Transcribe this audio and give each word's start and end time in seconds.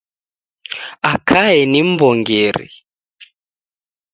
Akae 1.11 1.59
ni 1.71 1.81
m'w'ongeri. 1.87 2.67